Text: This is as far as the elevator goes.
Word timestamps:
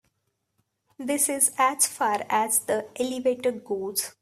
This 0.97 1.29
is 1.29 1.51
as 1.59 1.85
far 1.87 2.25
as 2.27 2.61
the 2.65 2.87
elevator 2.99 3.51
goes. 3.51 4.15